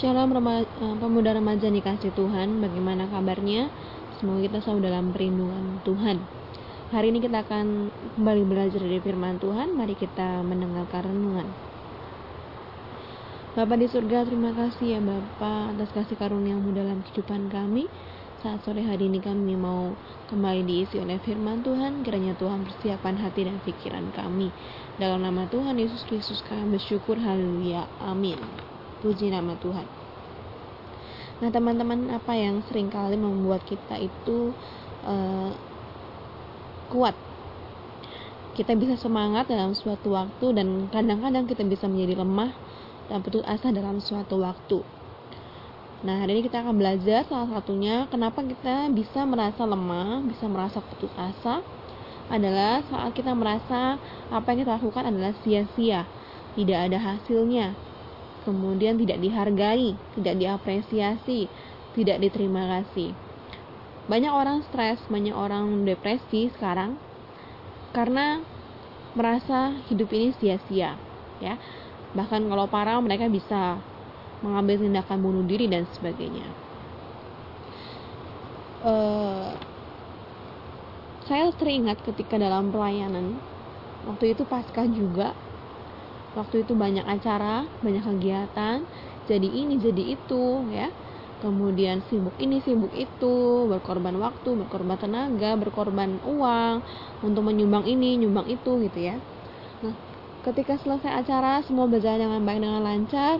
[0.00, 3.68] Shalom rema- eh, pemuda remaja dikasih Tuhan, bagaimana kabarnya?
[4.16, 6.24] Semoga kita selalu dalam perlindungan Tuhan.
[6.88, 9.76] Hari ini kita akan kembali belajar dari firman Tuhan.
[9.76, 11.52] Mari kita mendengarkan renungan.
[13.52, 17.92] Bapak di surga, terima kasih ya Bapak atas kasih karuniamu dalam kehidupan kami.
[18.40, 20.00] Saat sore hari ini kami mau
[20.32, 22.00] kembali diisi oleh firman Tuhan.
[22.00, 24.56] Kiranya Tuhan persiapkan hati dan pikiran kami.
[24.96, 27.20] Dalam nama Tuhan Yesus Kristus kami bersyukur.
[27.20, 27.92] Haleluya.
[28.00, 28.69] Amin.
[29.00, 29.88] Puji nama Tuhan.
[31.40, 34.52] Nah, teman-teman, apa yang sering kali membuat kita itu
[35.08, 35.56] uh,
[36.92, 37.16] kuat?
[38.52, 42.52] Kita bisa semangat dalam suatu waktu dan kadang-kadang kita bisa menjadi lemah
[43.08, 44.84] dan putus asa dalam suatu waktu.
[46.04, 50.84] Nah, hari ini kita akan belajar salah satunya kenapa kita bisa merasa lemah, bisa merasa
[50.84, 51.64] putus asa
[52.28, 53.96] adalah saat kita merasa
[54.28, 56.04] apa yang kita lakukan adalah sia-sia,
[56.54, 57.72] tidak ada hasilnya,
[58.42, 61.48] kemudian tidak dihargai, tidak diapresiasi,
[61.94, 63.12] tidak diterima kasih.
[64.10, 66.98] Banyak orang stres, banyak orang depresi sekarang
[67.94, 68.42] karena
[69.14, 70.94] merasa hidup ini sia-sia,
[71.38, 71.54] ya.
[72.14, 73.78] Bahkan kalau parah mereka bisa
[74.42, 76.46] mengambil tindakan bunuh diri dan sebagainya.
[78.80, 79.52] Uh,
[81.28, 83.36] saya teringat ketika dalam pelayanan
[84.08, 85.36] waktu itu pasca juga
[86.38, 88.84] waktu itu banyak acara banyak kegiatan.
[89.26, 90.90] Jadi ini jadi itu ya.
[91.40, 93.66] Kemudian sibuk ini sibuk itu.
[93.70, 96.84] Berkorban waktu berkorban tenaga berkorban uang
[97.24, 99.16] untuk menyumbang ini nyumbang itu gitu ya.
[99.80, 103.36] Nah ketika selesai acara semua berjalan dengan baik dengan lancar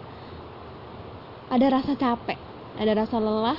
[1.49, 2.37] ada rasa capek
[2.77, 3.57] ada rasa lelah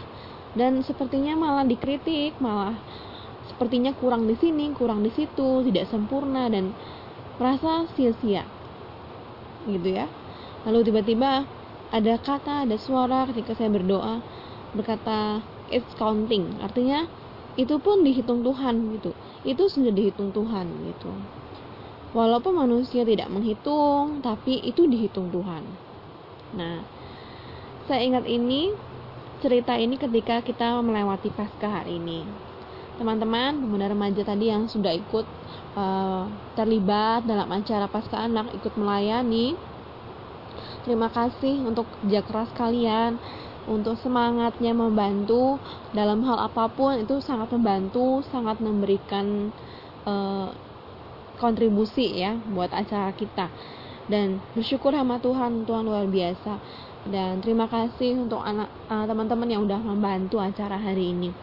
[0.53, 2.77] dan sepertinya malah dikritik malah
[3.49, 6.69] sepertinya kurang di sini kurang di situ tidak sempurna dan
[7.41, 8.45] merasa sia-sia
[9.67, 10.05] gitu ya.
[10.65, 11.45] Lalu tiba-tiba
[11.91, 14.23] ada kata ada suara ketika saya berdoa
[14.71, 16.59] berkata it's counting.
[16.63, 17.05] Artinya
[17.59, 19.11] itu pun dihitung Tuhan gitu.
[19.43, 21.11] Itu sudah dihitung Tuhan gitu.
[22.11, 25.63] Walaupun manusia tidak menghitung tapi itu dihitung Tuhan.
[26.55, 26.83] Nah
[27.87, 28.71] saya ingat ini
[29.41, 32.23] cerita ini ketika kita melewati pasca hari ini.
[33.01, 35.25] Teman-teman pemuda remaja tadi yang sudah ikut
[35.75, 36.27] uh,
[36.57, 39.55] terlibat dalam acara pasca anak ikut melayani.
[40.81, 43.21] Terima kasih untuk kerja keras kalian
[43.69, 45.61] untuk semangatnya membantu.
[45.93, 49.53] Dalam hal apa pun itu sangat membantu sangat memberikan
[50.07, 50.49] uh,
[51.37, 53.49] kontribusi ya buat acara kita.
[54.09, 56.57] Dan bersyukur sama Tuhan Tuhan luar biasa.
[57.01, 61.33] Dan terima kasih untuk anak uh, teman-teman yang udah membantu acara hari ini.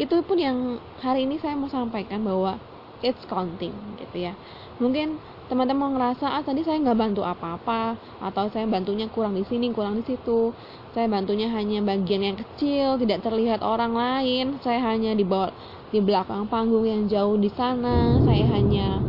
[0.00, 2.58] Itu pun yang hari ini saya mau sampaikan bahwa
[3.00, 4.32] it's counting gitu ya.
[4.80, 9.74] Mungkin teman-teman ngerasa ah tadi saya nggak bantu apa-apa atau saya bantunya kurang di sini
[9.74, 10.54] kurang di situ.
[10.94, 14.46] Saya bantunya hanya bagian yang kecil tidak terlihat orang lain.
[14.62, 15.50] Saya hanya di bawah
[15.90, 18.22] di belakang panggung yang jauh di sana.
[18.22, 19.02] Saya hanya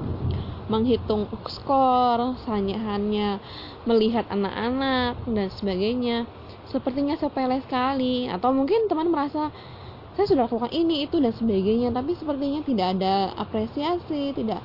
[0.71, 3.27] menghitung skor hanya hanya
[3.83, 6.25] melihat anak-anak dan sebagainya.
[6.71, 8.31] Sepertinya sepele sekali.
[8.31, 9.51] Atau mungkin teman merasa
[10.15, 11.89] saya sudah lakukan ini itu dan sebagainya.
[11.95, 14.59] Tapi sepertinya tidak ada apresiasi tidak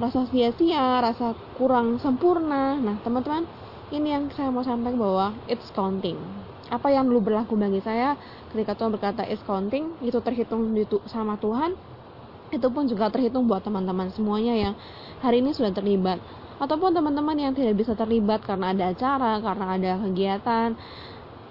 [0.00, 2.80] rasa sia-sia rasa kurang sempurna.
[2.80, 3.44] Nah teman-teman
[3.92, 6.16] ini yang saya mau sampaikan bahwa it's counting.
[6.70, 8.16] Apa yang dulu berlaku bagi saya
[8.54, 10.72] ketika Tuhan berkata it's counting itu terhitung
[11.10, 11.76] sama Tuhan.
[12.50, 14.74] Itu pun juga terhitung buat teman-teman semuanya yang
[15.20, 16.18] hari ini sudah terlibat.
[16.60, 20.68] Ataupun teman-teman yang tidak bisa terlibat karena ada acara karena ada kegiatan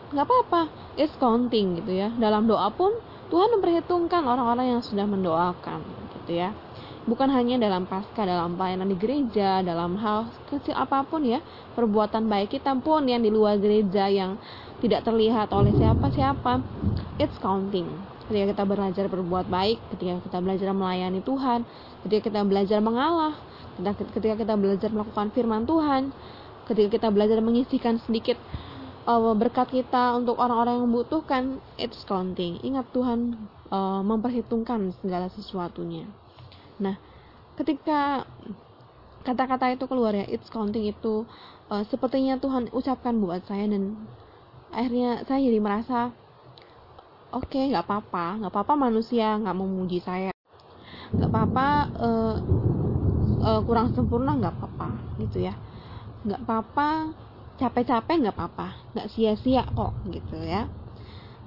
[0.10, 0.62] nggak apa-apa.
[0.98, 2.10] It's counting gitu ya.
[2.18, 2.94] Dalam doa pun
[3.30, 5.80] Tuhan memperhitungkan orang-orang yang sudah mendoakan
[6.22, 6.54] gitu ya.
[7.06, 11.42] Bukan hanya dalam pasca dalam pelayanan di gereja dalam hal kecil apa pun ya.
[11.74, 14.38] Perbuatan baik kita pun yang di luar gereja yang
[14.82, 16.62] tidak terlihat oleh siapa-siapa.
[17.22, 17.90] It's counting.
[18.30, 21.66] Ketika kita belajar berbuat baik ketika kita belajar melayani Tuhan
[22.06, 23.34] ketika kita belajar mengalah
[23.82, 26.14] ketika kita belajar melakukan firman Tuhan
[26.70, 28.38] ketika kita belajar mengisikan sedikit
[29.10, 31.44] uh, berkat kita untuk orang-orang yang membutuhkan
[31.82, 32.62] it's counting.
[32.62, 36.06] Ingat Tuhan uh, memperhitungkan segala sesuatunya.
[36.78, 37.02] Nah
[37.58, 38.30] ketika
[39.26, 41.26] kata-kata itu keluar ya it's counting itu
[41.68, 43.98] uh, sepertinya Tuhan ucapkan buat saya dan
[44.70, 46.14] akhirnya saya jadi merasa
[47.34, 48.46] oke okay, nggak apa-apa.
[48.46, 50.32] Nggak apa-apa manusia nggak memuji saya.
[51.10, 51.68] Nggak apa-apa
[51.98, 52.36] uh,
[53.42, 55.58] uh, kurang sempurna nggak apa-apa gitu ya.
[56.22, 56.90] Nggak apa-apa
[57.60, 60.66] capek-capek nggak apa-apa nggak sia-sia kok gitu ya.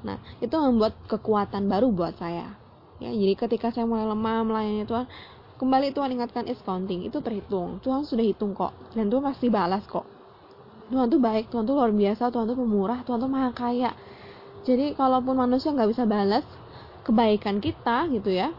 [0.05, 2.53] Nah itu membuat kekuatan baru buat saya.
[3.01, 5.09] Ya jadi ketika saya mulai lemah melayani Tuhan
[5.57, 7.09] kembali Tuhan ingatkan is counting.
[7.09, 7.81] Itu terhitung.
[7.81, 10.05] Tuhan sudah hitung kok dan Tuhan pasti balas kok.
[10.93, 13.97] Tuhan tuh baik Tuhan tuh luar biasa Tuhan tuh pemurah Tuhan tuh maha kaya.
[14.63, 16.45] Jadi kalaupun manusia nggak bisa balas
[17.03, 18.55] kebaikan kita gitu ya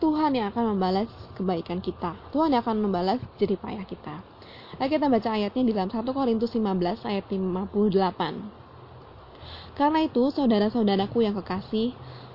[0.00, 2.16] Tuhan yang akan membalas kebaikan kita.
[2.30, 4.33] Tuhan yang akan membalas jerih payah kita
[4.80, 11.38] Ayo kita baca ayatnya di dalam 1 Korintus 15 ayat 58 Karena itu saudara-saudaraku yang
[11.38, 11.94] kekasih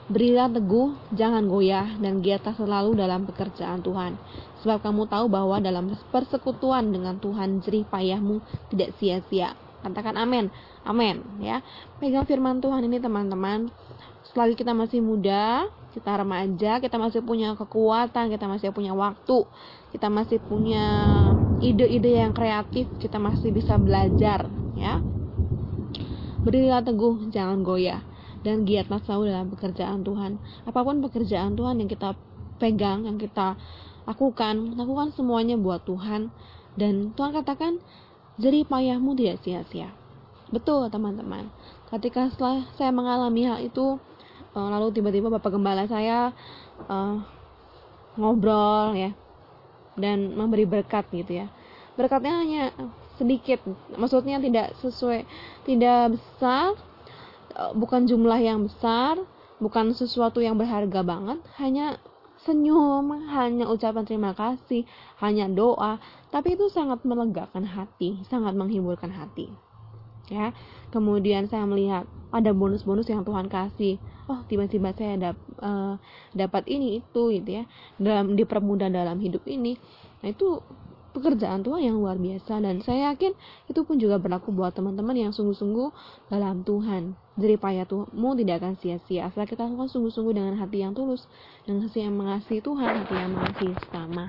[0.10, 4.18] Berilah teguh, jangan goyah, dan giatlah selalu dalam pekerjaan Tuhan.
[4.66, 8.42] Sebab kamu tahu bahwa dalam persekutuan dengan Tuhan jerih payahmu
[8.74, 9.54] tidak sia-sia.
[9.86, 10.50] Katakan amin,
[10.82, 11.62] amin ya.
[12.02, 13.70] Pegang firman Tuhan ini teman-teman.
[14.34, 19.46] Selagi kita masih muda, kita remaja, kita masih punya kekuatan, kita masih punya waktu,
[19.94, 20.90] kita masih punya
[21.60, 24.48] ide-ide yang kreatif, kita masih bisa belajar
[24.80, 25.04] ya.
[26.40, 28.00] Berilah teguh, jangan goyah
[28.40, 30.40] dan giatlah selalu dalam pekerjaan Tuhan.
[30.64, 32.16] Apa pun pekerjaan Tuhan yang kita
[32.60, 33.60] pegang, yang kita
[34.08, 36.32] lakukan, lakukan semuanya buat Tuhan.
[36.80, 37.84] Dan Tuhan katakan,
[38.40, 39.92] jerih payahmu tidak sia-sia.
[40.50, 41.52] Betul teman-teman.
[41.92, 44.00] Ketika setelah saya mengalami hal itu,
[44.56, 46.32] eh, lalu tiba-tiba Bapak Gembala saya
[46.88, 47.20] uh,
[48.16, 49.12] ngobrol ya,
[49.98, 51.48] dan memberi berkat gitu ya.
[51.96, 52.64] Berkatnya hanya
[53.18, 53.60] sedikit,
[53.96, 55.28] maksudnya tidak sesuai,
[55.68, 56.78] tidak besar,
[57.60, 59.18] Eh, bukan jumlah yang besar,
[59.58, 61.98] bukan sesuatu yang berharga banget, hanya
[62.46, 64.88] senyum, hanya ucapan terima kasih,
[65.20, 66.00] hanya doa,
[66.32, 69.52] tapi itu sangat melegakan hati, sangat menghiburkan hati.
[70.30, 70.56] Ya.
[70.94, 73.98] Kemudian saya melihat ada bonus-bonus yang Tuhan kasih.
[74.30, 75.98] Oh, tiba-tiba saya dap, uh,
[76.38, 77.64] dapat ini itu gitu ya.
[77.98, 79.76] Dalam dipermudah dalam hidup ini.
[80.22, 80.62] Nah, itu
[81.10, 83.34] pekerjaan Tuhan yang luar biasa dan saya yakin
[83.66, 85.90] itu pun juga berlaku buat teman-teman yang sungguh-sungguh
[86.30, 87.18] dalam Tuhan.
[87.40, 91.26] Jadi payah Tuhanmu tidak akan sia-sia asal kita lakukan sungguh-sungguh dengan hati yang tulus,
[91.64, 94.26] dengan hati yang mengasihi Tuhan, hati yang mengasihi sesama.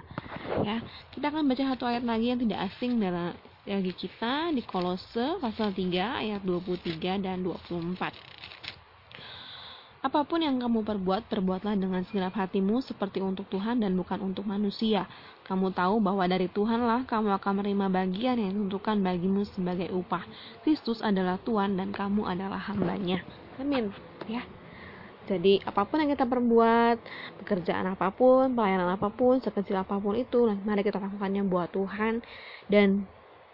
[0.63, 0.81] Ya,
[1.13, 5.77] kita akan baca satu ayat lagi yang tidak asing dalam bagi kita di Kolose pasal
[5.77, 8.09] 3 ayat 23 dan 24.
[10.01, 14.49] Apa pun yang kamu perbuat, perbuatlah dengan segenap hatimu seperti untuk Tuhan dan bukan untuk
[14.49, 15.05] manusia.
[15.45, 20.25] Kamu tahu bahwa dari Tuhanlah kamu akan menerima bagian yang ditentukan bagimu sebagai upah.
[20.65, 23.21] Kristus adalah Tuhan dan kamu adalah hambanya.
[23.61, 23.93] Amin.
[24.25, 24.41] Ya.
[25.29, 26.97] Jadi apa pun yang kita perbuat,
[27.45, 32.25] pekerjaan apa pun, pelayanan apa pun, sekecil apa pun itu, mari kita lakukannya buat Tuhan
[32.73, 33.05] dan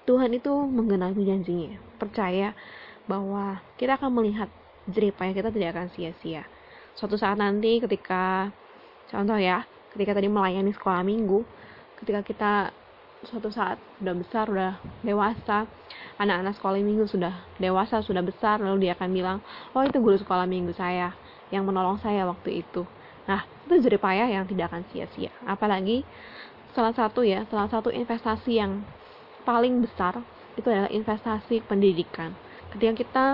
[0.06, 1.76] Tuhan itu menggenapi janjinya.
[1.98, 2.54] Percaya
[3.10, 4.46] bahwa kita akan melihat
[4.86, 6.46] jerih payah kita tidak akan sia-sia.
[6.94, 8.54] Suatu saat nanti ketika
[9.10, 11.42] contoh ya, ketika tadi melayani sekolah minggu,
[11.98, 12.52] ketika kita
[13.26, 15.66] suatu saat sudah besar, sudah dewasa,
[16.22, 19.38] anak-anak sekolah minggu sudah dewasa, sudah besar, lalu dia akan bilang,
[19.74, 21.10] oh itu guru sekolah minggu saya
[21.50, 22.86] yang menolong saya waktu itu.
[23.26, 25.34] Nah, itu jerih payah yang tidak akan sia-sia.
[25.42, 26.06] Apalagi
[26.76, 28.86] salah satu ya, salah satu investasi yang
[29.46, 30.18] paling besar
[30.58, 32.34] itu adalah investasi pendidikan.
[32.74, 33.24] Ketika kita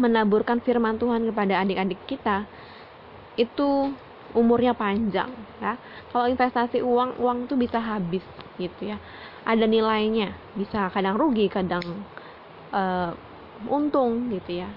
[0.00, 2.48] menaburkan firman Tuhan kepada adik-adik kita
[3.36, 3.92] itu
[4.32, 5.28] umurnya panjang
[5.60, 5.76] ya.
[6.08, 8.24] Kalau investasi uang uang tuh bisa habis
[8.56, 8.96] gitu ya.
[9.44, 11.84] Ada nilainya bisa kadang rugi kadang
[12.72, 13.12] uh,
[13.68, 14.70] untung gitu ya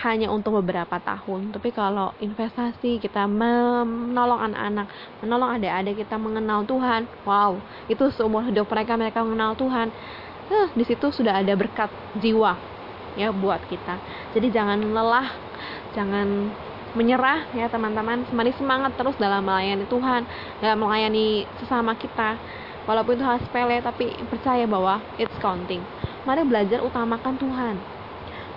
[0.00, 1.52] hanya untuk beberapa tahun.
[1.52, 4.88] Tapi kalau investasi kita menolong anak-anak
[5.20, 7.04] menolong adik-adik kita mengenal Tuhan.
[7.28, 7.60] Wow
[7.92, 9.92] itu seumur hidup mereka mereka mengenal Tuhan.
[10.48, 12.56] Huh, di situ sudah ada berkat jiwa
[13.20, 14.00] ya buat kita.
[14.32, 15.28] Jadi jangan lelah
[15.92, 16.48] jangan
[16.96, 18.24] menyerah ya teman-teman.
[18.32, 20.24] Mari semangat terus dalam melayani Tuhan
[20.64, 22.40] dalam melayani sesama kita.
[22.82, 25.84] Walaupun itu hal sepele tapi percaya bahwa it's counting.
[26.26, 27.91] Mari belajar utamakan Tuhan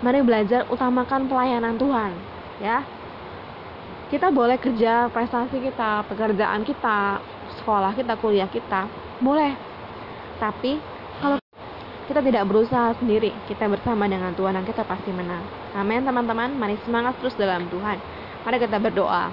[0.04, 2.12] mari belajar utamakan pelayanan Tuhan
[2.60, 2.84] ya
[4.12, 7.20] kita boleh kerja prestasi kita pekerjaan kita
[7.62, 8.88] sekolah kita kuliah kita
[9.20, 9.56] boleh
[10.36, 10.76] tapi
[11.20, 11.40] kalau
[12.06, 15.42] kita tidak berusaha sendiri, kita bersama dengan Tuhan dan kita pasti menang.
[15.74, 17.98] Amin teman-teman, mari semangat terus dalam Tuhan.
[18.46, 19.26] Mari kita berdoa.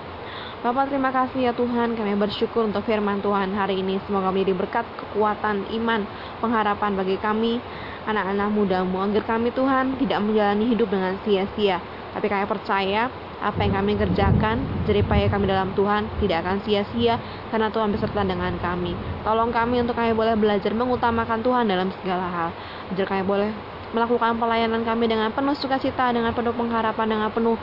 [0.63, 4.00] Bapak terima kasih ya Tuhan, kami bersyukur untuk firman Tuhan hari ini.
[4.08, 6.08] Semoga menjadi berkat, kekuatan, iman,
[6.39, 7.60] pengharapan bagi kami,
[8.08, 9.03] anak-anak mudamu.
[9.03, 11.84] Agar kami Tuhan tidak menjalani hidup dengan sia-sia.
[12.15, 13.12] Tapi kami percaya
[13.43, 17.20] apa yang kami kerjakan, jeripaya kami dalam Tuhan tidak akan sia-sia
[17.51, 18.96] karena Tuhan beserta dengan kami.
[19.27, 22.50] Tolong kami untuk kami boleh belajar mengutamakan Tuhan dalam segala hal.
[22.96, 23.51] Ajar kami boleh
[23.91, 27.60] melakukan pelayanan kami dengan penuh sukacita, dengan penuh pengharapan, dengan penuh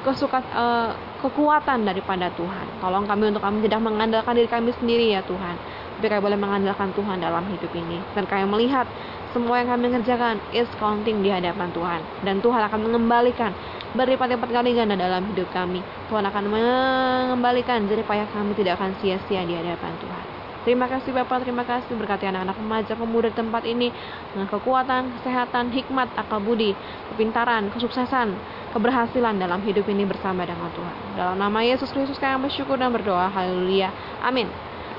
[0.00, 2.66] kesuka uh, kekuatan daripada Tuhan.
[2.80, 5.56] Tolong kami untuk kami tidak mengandalkan diri kami sendiri ya Tuhan.
[6.00, 8.00] Tapi kami boleh mengandalkan Tuhan dalam hidup ini.
[8.16, 8.88] Dan kami melihat
[9.36, 12.00] semua yang kami kerjakan is counting di hadapan Tuhan.
[12.24, 13.52] Dan Tuhan akan mengembalikan
[13.92, 15.84] berlipat-lipat kali ganda dalam hidup kami.
[16.08, 20.39] Tuhan akan mengembalikan jadi payah kami tidak akan sia-sia di hadapan Tuhan.
[20.60, 23.88] Terima kasih Bapak, terima kasih berkati anak-anak remaja pemuda di tempat ini
[24.36, 26.76] dengan kekuatan, kesehatan, hikmat, akal budi,
[27.12, 28.36] kepintaran, kesuksesan,
[28.76, 30.96] keberhasilan dalam hidup ini bersama dengan Tuhan.
[31.16, 33.32] Dalam nama Yesus Kristus kami bersyukur dan berdoa.
[33.32, 33.88] Haleluya.
[34.20, 34.52] Amin.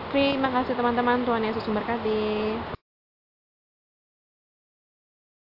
[0.10, 1.24] Terima kasih teman-teman.
[1.24, 2.80] Tuhan Yesus memberkati.